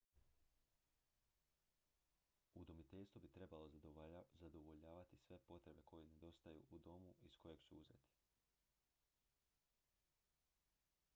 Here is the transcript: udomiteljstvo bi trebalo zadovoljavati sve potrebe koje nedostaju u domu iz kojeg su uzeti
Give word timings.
udomiteljstvo 2.59 3.19
bi 3.21 3.27
trebalo 3.27 3.69
zadovoljavati 4.37 5.17
sve 5.17 5.37
potrebe 5.39 5.81
koje 5.85 6.05
nedostaju 6.07 6.63
u 6.69 6.79
domu 6.79 7.13
iz 7.21 7.37
kojeg 7.37 7.61
su 7.61 7.75
uzeti 7.77 8.13